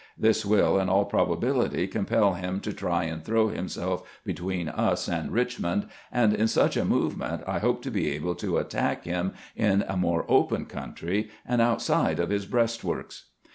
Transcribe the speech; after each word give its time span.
This 0.17 0.43
will, 0.43 0.79
in 0.79 0.89
all 0.89 1.05
probability, 1.05 1.85
compel 1.87 2.33
him 2.33 2.59
to 2.61 2.73
try 2.73 3.03
and 3.03 3.23
throw 3.23 3.49
himself 3.49 4.01
between 4.25 4.67
us 4.67 5.07
and 5.07 5.31
Richmond, 5.31 5.85
and 6.11 6.33
in 6.33 6.47
such 6.47 6.75
a 6.75 6.83
movement 6.83 7.43
I 7.45 7.59
hope 7.59 7.83
to 7.83 7.91
be 7.91 8.09
able 8.09 8.33
to 8.33 8.57
attack 8.57 9.03
him 9.05 9.33
in 9.55 9.83
a 9.87 9.95
more 9.97 10.25
open 10.27 10.65
country, 10.65 11.29
and 11.45 11.61
outside 11.61 12.19
of 12.19 12.31
his 12.31 12.47
breastworks." 12.47 13.25